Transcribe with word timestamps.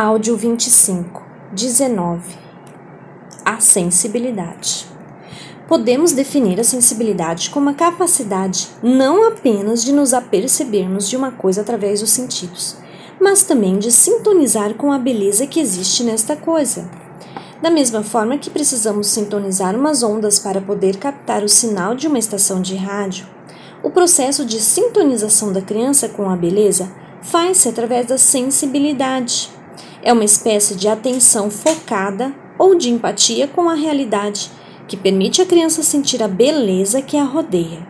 Áudio 0.00 0.36
25, 0.36 1.24
19 1.50 2.22
A 3.44 3.58
sensibilidade. 3.58 4.86
Podemos 5.66 6.12
definir 6.12 6.60
a 6.60 6.62
sensibilidade 6.62 7.50
como 7.50 7.70
a 7.70 7.74
capacidade 7.74 8.68
não 8.80 9.26
apenas 9.26 9.82
de 9.82 9.92
nos 9.92 10.14
apercebermos 10.14 11.08
de 11.08 11.16
uma 11.16 11.32
coisa 11.32 11.62
através 11.62 11.98
dos 11.98 12.10
sentidos, 12.10 12.76
mas 13.20 13.42
também 13.42 13.76
de 13.76 13.90
sintonizar 13.90 14.74
com 14.74 14.92
a 14.92 15.00
beleza 15.00 15.48
que 15.48 15.58
existe 15.58 16.04
nesta 16.04 16.36
coisa. 16.36 16.88
Da 17.60 17.68
mesma 17.68 18.04
forma 18.04 18.38
que 18.38 18.50
precisamos 18.50 19.08
sintonizar 19.08 19.74
umas 19.74 20.04
ondas 20.04 20.38
para 20.38 20.60
poder 20.60 20.98
captar 20.98 21.42
o 21.42 21.48
sinal 21.48 21.96
de 21.96 22.06
uma 22.06 22.20
estação 22.20 22.62
de 22.62 22.76
rádio, 22.76 23.26
o 23.82 23.90
processo 23.90 24.44
de 24.44 24.60
sintonização 24.60 25.52
da 25.52 25.60
criança 25.60 26.08
com 26.08 26.30
a 26.30 26.36
beleza 26.36 26.88
faz-se 27.20 27.68
através 27.68 28.06
da 28.06 28.16
sensibilidade. 28.16 29.57
É 30.02 30.12
uma 30.12 30.24
espécie 30.24 30.74
de 30.74 30.88
atenção 30.88 31.50
focada 31.50 32.34
ou 32.58 32.74
de 32.74 32.90
empatia 32.90 33.48
com 33.48 33.68
a 33.68 33.74
realidade 33.74 34.50
que 34.86 34.96
permite 34.96 35.42
à 35.42 35.46
criança 35.46 35.82
sentir 35.82 36.22
a 36.22 36.28
beleza 36.28 37.02
que 37.02 37.16
a 37.16 37.24
rodeia. 37.24 37.86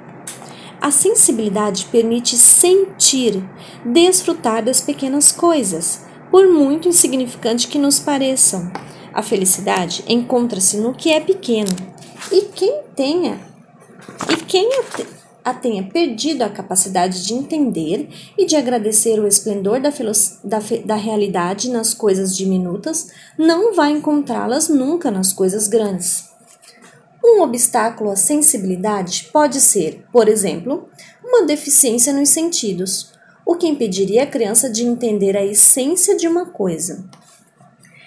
A 0.81 0.91
sensibilidade 0.91 1.87
permite 1.87 2.37
sentir, 2.37 3.43
desfrutar 3.85 4.65
das 4.65 4.81
pequenas 4.81 5.33
coisas, 5.33 6.05
por 6.31 6.47
muito 6.47 6.89
insignificante 6.89 7.69
que 7.69 7.79
nos 7.79 7.99
pareçam. 7.99 8.71
A 9.13 9.23
felicidade 9.23 10.05
encontra-se 10.07 10.77
no 10.79 10.95
que 10.95 11.11
é 11.11 11.21
pequeno. 11.21 11.75
E 12.31 12.43
quem 12.43 12.83
tenha 12.95 13.41
e 14.31 14.37
quem 14.45 14.71
tenha 15.55 15.83
perdido 15.83 16.43
a 16.43 16.49
capacidade 16.49 17.25
de 17.25 17.35
entender 17.35 18.09
e 18.37 18.47
de 18.47 18.57
agradecer 18.57 19.19
o 19.21 19.27
esplendor 19.27 19.81
da, 19.81 19.91
da, 20.45 20.59
da 20.85 20.95
realidade 20.95 21.71
nas 21.71 21.95
coisas 21.95 22.37
diminutas, 22.37 23.09
não 23.37 23.75
vai 23.75 23.93
encontrá-las 23.93 24.69
nunca 24.69 25.11
nas 25.11 25.33
coisas 25.33 25.69
grandes. 25.69 26.29
Um 27.25 27.43
obstáculo 27.43 28.11
à 28.11 28.17
sensibilidade 28.17 29.29
pode 29.33 29.61
ser, 29.61 30.05
por 30.13 30.29
exemplo, 30.29 30.89
uma 31.23 31.45
deficiência 31.45 32.13
nos 32.13 32.31
sentidos, 32.31 33.13
o 33.45 33.57
que 33.57 33.67
impediria 33.67 34.23
a 34.23 34.27
criança 34.27 34.71
de 34.71 34.85
entender 34.85 35.37
a 35.37 35.45
essência 35.45 36.17
de 36.17 36.29
uma 36.29 36.47
coisa. 36.47 37.05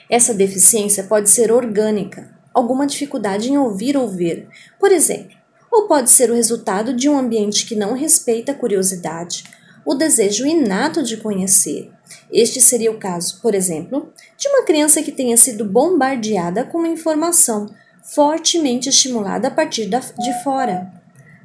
Essa 0.09 0.33
deficiência 0.33 1.03
pode 1.03 1.29
ser 1.29 1.51
orgânica, 1.51 2.29
alguma 2.53 2.85
dificuldade 2.85 3.51
em 3.51 3.57
ouvir 3.57 3.95
ou 3.97 4.07
ver, 4.07 4.47
por 4.79 4.91
exemplo, 4.91 5.40
ou 5.71 5.87
pode 5.87 6.09
ser 6.09 6.29
o 6.29 6.35
resultado 6.35 6.93
de 6.93 7.07
um 7.07 7.17
ambiente 7.17 7.65
que 7.65 7.75
não 7.75 7.93
respeita 7.93 8.51
a 8.51 8.55
curiosidade, 8.55 9.43
o 9.85 9.95
desejo 9.95 10.45
inato 10.45 11.01
de 11.01 11.17
conhecer. 11.17 11.89
Este 12.31 12.59
seria 12.59 12.91
o 12.91 12.97
caso, 12.97 13.39
por 13.41 13.55
exemplo, 13.55 14.11
de 14.37 14.47
uma 14.49 14.63
criança 14.63 15.01
que 15.01 15.11
tenha 15.11 15.37
sido 15.37 15.63
bombardeada 15.63 16.63
com 16.63 16.79
uma 16.79 16.87
informação 16.87 17.67
fortemente 18.03 18.89
estimulada 18.89 19.47
a 19.47 19.51
partir 19.51 19.87
de 19.87 20.43
fora, 20.43 20.91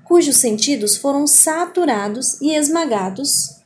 cujos 0.05 0.37
sentidos 0.37 0.97
foram 0.97 1.27
saturados 1.27 2.41
e 2.41 2.53
esmagados 2.53 3.57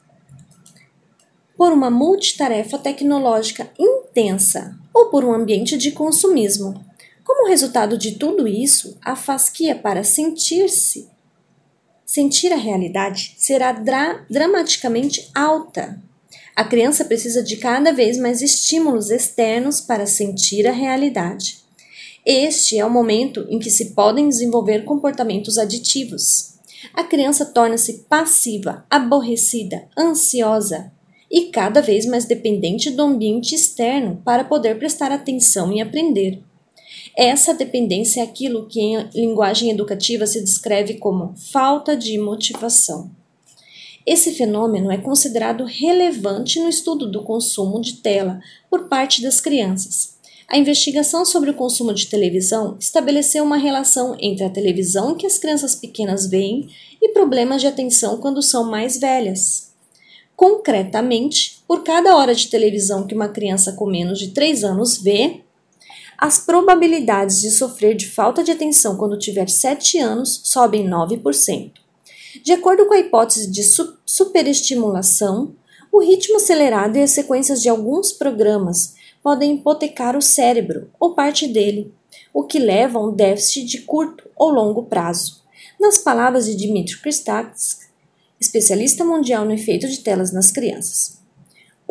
por 1.56 1.72
uma 1.72 1.90
multitarefa 1.90 2.78
tecnológica 2.78 3.70
intensa 3.78 4.74
ou 4.94 5.06
por 5.06 5.24
um 5.24 5.32
ambiente 5.32 5.76
de 5.76 5.92
consumismo. 5.92 6.82
Como 7.24 7.48
resultado 7.48 7.98
de 7.98 8.12
tudo 8.12 8.48
isso, 8.48 8.96
a 9.02 9.14
fasquia 9.14 9.74
para 9.74 10.02
sentir-se, 10.02 11.08
sentir 12.06 12.52
a 12.52 12.56
realidade, 12.56 13.34
será 13.38 13.72
dra 13.72 14.24
dramaticamente 14.28 15.30
alta. 15.34 16.00
A 16.56 16.64
criança 16.64 17.04
precisa 17.04 17.42
de 17.42 17.56
cada 17.56 17.92
vez 17.92 18.18
mais 18.18 18.42
estímulos 18.42 19.10
externos 19.10 19.80
para 19.80 20.06
sentir 20.06 20.66
a 20.66 20.72
realidade. 20.72 21.58
Este 22.24 22.78
é 22.78 22.84
o 22.84 22.90
momento 22.90 23.46
em 23.48 23.58
que 23.58 23.70
se 23.70 23.94
podem 23.94 24.28
desenvolver 24.28 24.84
comportamentos 24.84 25.56
aditivos. 25.56 26.54
A 26.92 27.04
criança 27.04 27.46
torna-se 27.46 28.04
passiva, 28.08 28.84
aborrecida, 28.90 29.88
ansiosa 29.98 30.92
e 31.30 31.46
cada 31.46 31.80
vez 31.80 32.04
mais 32.06 32.24
dependente 32.24 32.90
do 32.90 33.02
ambiente 33.02 33.54
externo 33.54 34.20
para 34.24 34.44
poder 34.44 34.78
prestar 34.78 35.12
atenção 35.12 35.72
e 35.72 35.80
aprender. 35.80 36.42
Essa 37.16 37.52
dependência 37.52 38.20
é 38.20 38.24
aquilo 38.24 38.66
que 38.66 38.80
em 38.80 39.08
linguagem 39.14 39.70
educativa 39.70 40.26
se 40.26 40.42
descreve 40.42 40.94
como 40.94 41.34
falta 41.52 41.96
de 41.96 42.18
motivação. 42.18 43.10
Esse 44.06 44.32
fenômeno 44.32 44.90
é 44.90 44.96
considerado 44.96 45.64
relevante 45.64 46.58
no 46.58 46.68
estudo 46.68 47.10
do 47.10 47.22
consumo 47.22 47.80
de 47.80 47.96
tela 47.96 48.40
por 48.70 48.88
parte 48.88 49.22
das 49.22 49.40
crianças. 49.40 50.18
A 50.48 50.58
investigação 50.58 51.24
sobre 51.24 51.50
o 51.50 51.54
consumo 51.54 51.94
de 51.94 52.08
televisão 52.08 52.76
estabeleceu 52.80 53.44
uma 53.44 53.56
relação 53.56 54.16
entre 54.18 54.44
a 54.44 54.50
televisão 54.50 55.14
que 55.14 55.26
as 55.26 55.38
crianças 55.38 55.76
pequenas 55.76 56.28
veem 56.28 56.68
e 57.00 57.10
problemas 57.10 57.60
de 57.60 57.68
atenção 57.68 58.18
quando 58.18 58.42
são 58.42 58.68
mais 58.68 58.98
velhas. 58.98 59.70
Concretamente, 60.34 61.62
por 61.68 61.84
cada 61.84 62.16
hora 62.16 62.34
de 62.34 62.48
televisão 62.48 63.06
que 63.06 63.14
uma 63.14 63.28
criança 63.28 63.74
com 63.74 63.86
menos 63.86 64.18
de 64.18 64.28
3 64.28 64.64
anos 64.64 65.00
vê, 65.00 65.42
as 66.20 66.38
probabilidades 66.38 67.40
de 67.40 67.50
sofrer 67.50 67.96
de 67.96 68.06
falta 68.06 68.44
de 68.44 68.50
atenção 68.50 68.94
quando 68.98 69.18
tiver 69.18 69.48
7 69.48 69.98
anos 69.98 70.42
sobem 70.44 70.86
9%. 70.86 71.72
De 72.44 72.52
acordo 72.52 72.84
com 72.84 72.92
a 72.92 72.98
hipótese 72.98 73.50
de 73.50 73.62
su 73.62 73.96
superestimulação, 74.04 75.54
o 75.90 75.98
ritmo 76.00 76.36
acelerado 76.36 76.98
e 76.98 77.02
as 77.02 77.12
sequências 77.12 77.62
de 77.62 77.70
alguns 77.70 78.12
programas 78.12 78.94
podem 79.22 79.54
hipotecar 79.54 80.14
o 80.14 80.20
cérebro 80.20 80.90
ou 81.00 81.14
parte 81.14 81.48
dele, 81.48 81.92
o 82.34 82.44
que 82.44 82.58
leva 82.58 82.98
a 82.98 83.02
um 83.02 83.12
déficit 83.12 83.64
de 83.64 83.80
curto 83.80 84.28
ou 84.36 84.50
longo 84.50 84.82
prazo. 84.84 85.42
Nas 85.80 85.96
palavras 85.96 86.44
de 86.44 86.54
Dmitry 86.54 87.00
Kristaksky, 87.00 87.86
especialista 88.38 89.04
mundial 89.04 89.46
no 89.46 89.52
efeito 89.52 89.88
de 89.88 90.00
telas 90.00 90.32
nas 90.32 90.50
crianças. 90.50 91.19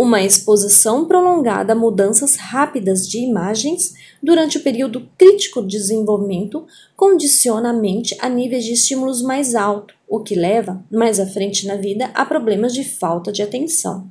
Uma 0.02 0.24
exposição 0.24 1.04
prolongada 1.04 1.74
a 1.74 1.76
mudanças 1.76 2.38
rápidas 2.38 3.06
de 3.06 3.18
imagens 3.18 3.96
durante 4.24 4.58
o 4.58 4.64
período 4.64 5.10
crítico 5.18 5.62
de 5.62 5.76
desenvolvimento 5.76 6.66
condiciona 6.96 7.72
a 7.72 7.74
mente 7.74 8.16
a 8.22 8.30
níveis 8.30 8.64
de 8.64 8.72
estímulos 8.72 9.22
mais 9.22 9.56
altos, 9.56 9.98
o 10.08 10.22
que 10.22 10.36
leva, 10.36 10.82
mais 10.90 11.20
à 11.20 11.28
frente 11.28 11.68
na 11.68 11.76
vida, 11.76 12.12
a 12.14 12.26
problemas 12.26 12.74
de 12.74 12.86
falta 12.86 13.30
de 13.30 13.42
atenção. 13.42 14.10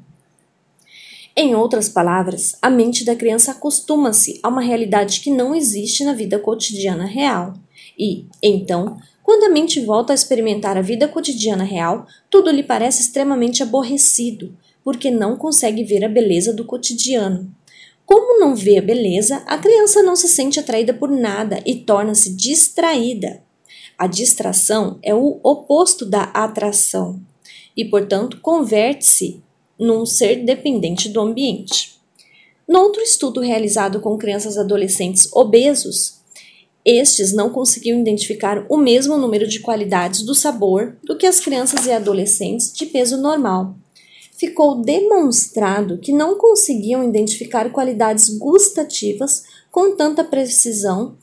Em 1.35 1.55
outras 1.55 1.89
palavras, 1.89 2.55
a 2.61 2.69
mente 2.69 3.03
da 3.03 3.17
criança 3.17 3.53
acostuma-se 3.53 4.39
a 4.43 4.49
uma 4.49 4.61
realidade 4.61 5.21
que 5.21 5.31
não 5.31 5.55
existe 5.55 6.05
na 6.05 6.13
vida 6.13 6.39
cotidiana 6.39 7.07
real. 7.07 7.55
E, 7.99 8.27
então, 8.43 8.99
quando 9.23 9.45
a 9.45 9.49
mente 9.49 9.81
volta 9.81 10.13
a 10.13 10.15
experimentar 10.15 10.77
a 10.77 10.83
vida 10.83 11.09
cotidiana 11.09 11.65
real, 11.65 12.07
tudo 12.29 12.51
lhe 12.51 12.63
parece 12.63 13.01
extremamente 13.01 13.63
aborrecido, 13.63 14.55
porque 14.89 15.11
não 15.11 15.37
consegue 15.37 15.85
ver 15.85 16.03
a 16.03 16.09
beleza 16.09 16.51
do 16.51 16.65
cotidiano. 16.65 17.55
Como 18.07 18.41
não 18.41 18.57
vê 18.57 18.79
a 18.79 18.81
beleza, 18.81 19.43
a 19.47 19.59
criança 19.59 20.03
não 20.03 20.17
se 20.17 20.27
sente 20.27 20.59
atraída 20.59 20.95
por 20.95 21.11
nada 21.11 21.63
e 21.67 21.75
torna-se 21.75 22.35
distraída. 22.35 23.43
A 23.99 24.07
distração 24.07 24.99
é 25.03 25.15
o 25.15 25.41
oposto 25.43 26.07
da 26.07 26.23
atração 26.23 27.21
e, 27.77 27.85
portanto, 27.85 28.39
converte-se 28.41 29.43
num 29.79 30.07
ser 30.07 30.37
dependente 30.37 31.11
do 31.11 31.21
ambiente. 31.21 32.01
Noutro 32.67 33.03
estudo 33.03 33.43
realizado 33.43 34.01
com 34.01 34.17
crianças 34.17 34.57
e 34.57 34.61
adolescentes 34.61 35.29
obesos, 35.35 36.23
estes 36.83 37.35
não 37.35 37.51
conseguiam 37.51 38.01
identificar 38.01 38.65
o 38.71 38.79
mesmo 38.79 39.19
número 39.19 39.47
de 39.47 39.61
qualidades 39.61 40.23
do 40.23 40.35
sabor 40.35 40.97
do 41.05 41.15
que 41.15 41.27
as 41.27 41.41
crianças 41.41 41.85
e 41.85 41.93
adolescentes 41.93 42.73
de 42.73 42.87
peso 42.87 43.19
normal 43.19 43.77
ficou 44.39 44.81
demonstrado 44.83 45.99
que 45.99 46.13
não 46.13 46.39
conseguiam 46.39 47.03
identificar 47.03 47.71
qualidades 47.73 48.29
gustativas 48.39 49.43
com 49.71 49.97
tanta 49.97 50.23
precisão 50.23 51.17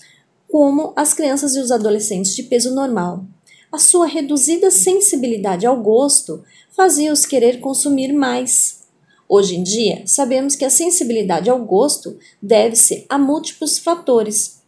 como 0.51 0.93
as 0.95 1.13
crianças 1.13 1.55
e 1.55 1.59
os 1.59 1.71
adolescentes 1.71 2.35
de 2.35 2.43
peso 2.43 2.75
normal. 2.75 3.25
A 3.71 3.79
sua 3.79 4.05
reduzida 4.05 4.69
sensibilidade 4.69 5.65
ao 5.65 5.81
gosto 5.81 6.43
fazia-os 6.71 7.25
querer 7.25 7.59
consumir 7.59 8.13
mais. 8.13 8.83
Hoje 9.27 9.55
em 9.55 9.63
dia, 9.63 10.03
sabemos 10.05 10.55
que 10.55 10.65
a 10.65 10.69
sensibilidade 10.69 11.49
ao 11.49 11.63
gosto 11.65 12.17
deve-se 12.41 13.05
a 13.09 13.17
múltiplos 13.17 13.79
fatores, 13.79 14.61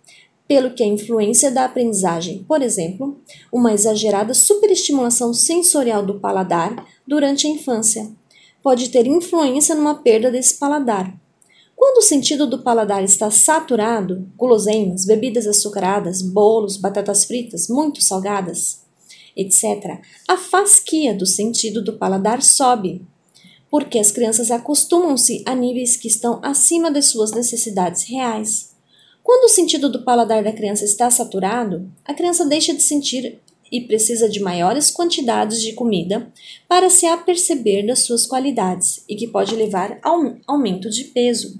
pelo 0.47 0.73
que 0.73 0.81
a 0.81 0.87
influência 0.87 1.51
da 1.51 1.65
aprendizagem, 1.65 2.43
por 2.47 2.61
exemplo, 2.61 3.19
uma 3.51 3.73
exagerada 3.73 4.33
superestimulação 4.33 5.33
sensorial 5.33 6.03
do 6.03 6.19
paladar 6.19 6.87
durante 7.05 7.45
a 7.45 7.49
infância, 7.49 8.09
pode 8.67 8.89
ter 8.89 9.07
influência 9.07 9.73
numa 9.73 9.95
perda 9.95 10.29
desse 10.29 10.55
paladar. 10.55 11.17
Quando 11.73 11.99
o 11.99 12.01
sentido 12.01 12.45
do 12.45 12.61
paladar 12.63 13.01
está 13.01 13.31
saturado, 13.31 14.29
guloseimas, 14.35 15.05
bebidas 15.05 15.47
açucaradas, 15.47 16.21
bolos, 16.21 16.75
batatas 16.75 17.23
fritas, 17.23 17.69
muito 17.69 18.03
salgadas, 18.03 18.81
etc., 19.37 20.01
a 20.27 20.35
fasquia 20.35 21.13
do 21.13 21.25
sentido 21.25 21.81
do 21.81 21.93
paladar 21.93 22.43
sobe. 22.43 23.07
porque 23.71 23.99
as 23.99 24.11
crianças 24.11 24.51
acostumam-se 24.51 25.43
a 25.45 25.55
níveis 25.55 25.95
que 25.95 26.09
estão 26.09 26.41
acima 26.43 26.91
de 26.91 27.01
suas 27.01 27.31
necessidades 27.31 28.03
reais. 28.03 28.71
Quando 29.23 29.45
o 29.45 29.49
sentido 29.49 29.89
do 29.89 30.03
paladar 30.03 30.43
da 30.43 30.51
criança 30.51 30.83
está 30.83 31.09
saturado, 31.09 31.89
a 32.03 32.13
criança 32.13 32.45
deixa 32.45 32.73
de 32.73 32.81
sentir 32.81 33.39
e 33.71 33.81
precisa 33.81 34.29
de 34.29 34.39
maiores 34.39 34.91
quantidades 34.91 35.61
de 35.61 35.73
comida 35.73 36.31
para 36.67 36.89
se 36.89 37.05
aperceber 37.05 37.85
das 37.85 37.99
suas 37.99 38.25
qualidades 38.25 39.03
e 39.07 39.15
que 39.15 39.27
pode 39.27 39.55
levar 39.55 39.99
ao 40.01 40.37
aumento 40.45 40.89
de 40.89 41.05
peso. 41.05 41.59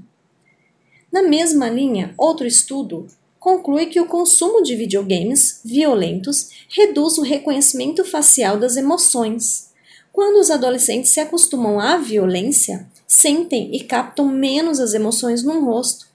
Na 1.11 1.23
mesma 1.23 1.69
linha, 1.69 2.13
outro 2.17 2.45
estudo 2.45 3.07
conclui 3.39 3.85
que 3.85 3.99
o 3.99 4.07
consumo 4.07 4.61
de 4.61 4.75
videogames 4.75 5.61
violentos 5.63 6.49
reduz 6.69 7.17
o 7.17 7.21
reconhecimento 7.21 8.03
facial 8.03 8.59
das 8.59 8.75
emoções. 8.75 9.69
Quando 10.11 10.39
os 10.39 10.51
adolescentes 10.51 11.11
se 11.11 11.19
acostumam 11.19 11.79
à 11.79 11.97
violência, 11.97 12.87
sentem 13.07 13.73
e 13.73 13.83
captam 13.83 14.27
menos 14.27 14.79
as 14.79 14.93
emoções 14.93 15.43
no 15.43 15.63
rosto. 15.63 16.07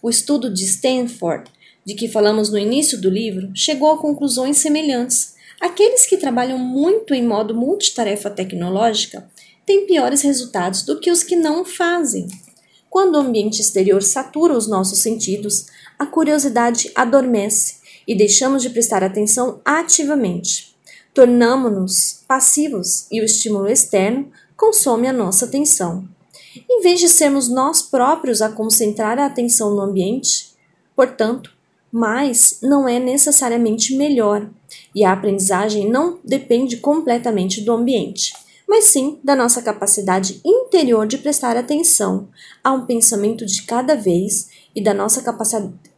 O 0.00 0.08
estudo 0.08 0.52
de 0.52 0.64
Stanford, 0.64 1.50
de 1.84 1.94
que 1.94 2.08
falamos 2.08 2.50
no 2.50 2.58
início 2.58 3.00
do 3.00 3.10
livro, 3.10 3.50
chegou 3.54 3.90
a 3.90 3.98
conclusões 3.98 4.58
semelhantes. 4.58 5.34
Aqueles 5.60 6.06
que 6.06 6.16
trabalham 6.16 6.58
muito 6.58 7.14
em 7.14 7.26
modo 7.26 7.54
multitarefa 7.54 8.30
tecnológica 8.30 9.28
têm 9.66 9.86
piores 9.86 10.22
resultados 10.22 10.82
do 10.82 10.98
que 10.98 11.10
os 11.10 11.22
que 11.22 11.36
não 11.36 11.64
fazem. 11.64 12.26
Quando 12.90 13.16
o 13.16 13.18
ambiente 13.18 13.60
exterior 13.60 14.02
satura 14.02 14.56
os 14.56 14.68
nossos 14.68 15.00
sentidos, 15.00 15.66
a 15.98 16.06
curiosidade 16.06 16.90
adormece 16.94 17.76
e 18.06 18.14
deixamos 18.14 18.62
de 18.62 18.70
prestar 18.70 19.02
atenção 19.02 19.60
ativamente. 19.64 20.74
Tornamos-nos 21.12 22.22
passivos 22.26 23.06
e 23.10 23.20
o 23.20 23.24
estímulo 23.24 23.68
externo 23.68 24.30
consome 24.56 25.08
a 25.08 25.12
nossa 25.12 25.44
atenção. 25.44 26.08
Em 26.68 26.82
vez 26.82 27.00
de 27.00 27.08
sermos 27.08 27.48
nós 27.48 27.82
próprios 27.82 28.40
a 28.40 28.48
concentrar 28.48 29.18
a 29.18 29.26
atenção 29.26 29.74
no 29.74 29.80
ambiente, 29.80 30.52
portanto, 30.94 31.53
mais 31.94 32.58
não 32.60 32.88
é 32.88 32.98
necessariamente 32.98 33.96
melhor, 33.96 34.50
e 34.94 35.04
a 35.04 35.12
aprendizagem 35.12 35.88
não 35.88 36.18
depende 36.24 36.78
completamente 36.78 37.60
do 37.60 37.72
ambiente 37.72 38.32
mas 38.66 38.86
sim 38.86 39.20
da 39.22 39.36
nossa 39.36 39.62
capacidade 39.62 40.40
interior 40.44 41.06
de 41.06 41.18
prestar 41.18 41.56
atenção 41.56 42.28
a 42.62 42.72
um 42.72 42.86
pensamento 42.86 43.44
de 43.46 43.62
cada 43.62 43.94
vez 43.94 44.48
e 44.74 44.82
da 44.82 44.92
nossa 44.92 45.22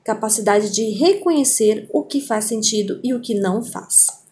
capacidade 0.04 0.70
de 0.70 0.90
reconhecer 0.90 1.88
o 1.92 2.02
que 2.02 2.20
faz 2.20 2.44
sentido 2.44 3.00
e 3.02 3.14
o 3.14 3.20
que 3.20 3.34
não 3.34 3.62
faz. 3.62 4.25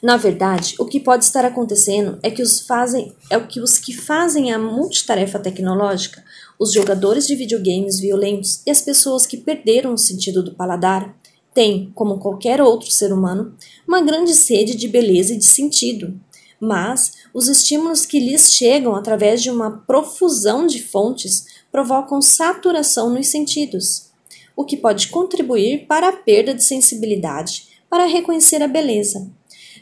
Na 0.00 0.16
verdade, 0.16 0.76
o 0.78 0.86
que 0.86 1.00
pode 1.00 1.24
estar 1.24 1.44
acontecendo 1.44 2.20
é 2.22 2.30
que 2.30 2.40
os 2.40 2.60
fazem 2.60 3.16
é 3.28 3.36
o 3.36 3.48
que 3.48 3.60
os 3.60 3.78
que 3.78 3.92
fazem 3.92 4.52
a 4.52 4.58
multitarefa 4.58 5.40
tecnológica, 5.40 6.22
os 6.56 6.72
jogadores 6.72 7.26
de 7.26 7.34
videogames 7.34 7.98
violentos 7.98 8.62
e 8.64 8.70
as 8.70 8.80
pessoas 8.80 9.26
que 9.26 9.36
perderam 9.36 9.92
o 9.92 9.98
sentido 9.98 10.40
do 10.40 10.54
paladar, 10.54 11.16
têm, 11.52 11.90
como 11.96 12.20
qualquer 12.20 12.60
outro 12.62 12.88
ser 12.92 13.12
humano, 13.12 13.56
uma 13.86 14.00
grande 14.00 14.34
sede 14.34 14.76
de 14.76 14.86
beleza 14.86 15.34
e 15.34 15.38
de 15.38 15.46
sentido, 15.46 16.14
mas 16.60 17.14
os 17.34 17.48
estímulos 17.48 18.06
que 18.06 18.20
lhes 18.20 18.52
chegam 18.52 18.94
através 18.94 19.42
de 19.42 19.50
uma 19.50 19.78
profusão 19.78 20.64
de 20.66 20.80
fontes 20.80 21.46
provocam 21.72 22.22
saturação 22.22 23.10
nos 23.10 23.26
sentidos, 23.26 24.10
o 24.56 24.64
que 24.64 24.76
pode 24.76 25.08
contribuir 25.08 25.86
para 25.86 26.08
a 26.08 26.12
perda 26.12 26.54
de 26.54 26.62
sensibilidade 26.62 27.66
para 27.90 28.06
reconhecer 28.06 28.62
a 28.62 28.68
beleza, 28.68 29.28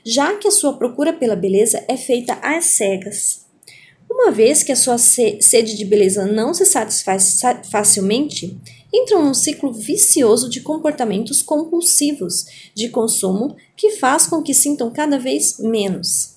já 0.06 0.36
que 0.36 0.46
a 0.46 0.52
sua 0.52 0.74
procura 0.74 1.12
pela 1.12 1.34
beleza 1.34 1.84
é 1.88 1.96
feita 1.96 2.34
às 2.34 2.66
cegas. 2.66 3.44
Uma 4.08 4.30
vez 4.30 4.62
que 4.62 4.70
a 4.70 4.76
sua 4.76 4.98
sede 4.98 5.76
de 5.76 5.84
beleza 5.84 6.24
não 6.24 6.54
se 6.54 6.64
satisfaz 6.64 7.40
facilmente, 7.68 8.56
entram 8.94 9.24
num 9.24 9.34
ciclo 9.34 9.72
vicioso 9.72 10.48
de 10.48 10.60
comportamentos 10.60 11.42
compulsivos 11.42 12.46
de 12.72 12.88
consumo 12.88 13.56
que 13.76 13.96
faz 13.96 14.28
com 14.28 14.44
que 14.44 14.54
sintam 14.54 14.92
cada 14.92 15.18
vez 15.18 15.58
menos. 15.58 16.36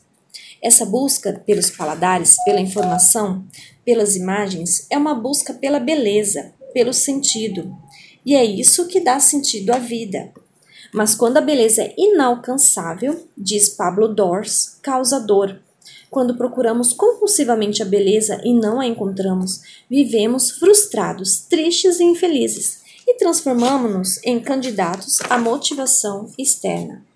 Essa 0.63 0.83
busca 0.83 1.41
pelos 1.45 1.69
paladares, 1.69 2.37
pela 2.43 2.59
informação, 2.59 3.45
pelas 3.85 4.15
imagens, 4.15 4.87
é 4.89 4.97
uma 4.97 5.13
busca 5.13 5.53
pela 5.53 5.79
beleza, 5.79 6.53
pelo 6.73 6.91
sentido. 6.91 7.71
E 8.25 8.35
é 8.35 8.43
isso 8.43 8.87
que 8.87 8.99
dá 8.99 9.19
sentido 9.19 9.69
à 9.69 9.77
vida. 9.77 10.33
Mas 10.93 11.15
quando 11.15 11.37
a 11.37 11.41
beleza 11.41 11.83
é 11.83 11.93
inalcançável, 11.97 13.27
diz 13.37 13.69
Pablo 13.69 14.07
Dors, 14.07 14.77
causa 14.81 15.19
dor. 15.19 15.59
Quando 16.09 16.35
procuramos 16.35 16.93
compulsivamente 16.93 17.83
a 17.83 17.85
beleza 17.85 18.41
e 18.43 18.53
não 18.53 18.79
a 18.79 18.85
encontramos, 18.85 19.61
vivemos 19.89 20.51
frustrados, 20.51 21.41
tristes 21.41 21.99
e 21.99 22.03
infelizes 22.03 22.79
e 23.07 23.15
transformamos-nos 23.15 24.23
em 24.23 24.39
candidatos 24.39 25.19
à 25.29 25.37
motivação 25.37 26.31
externa. 26.37 27.08